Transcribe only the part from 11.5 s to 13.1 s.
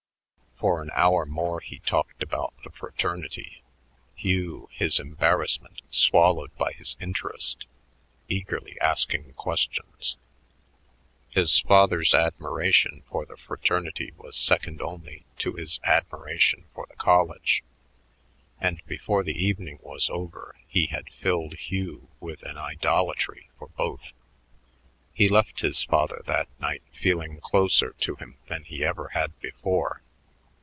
father's admiration